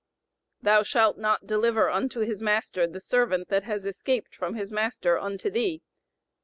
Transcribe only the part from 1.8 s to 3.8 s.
unto his master the servant that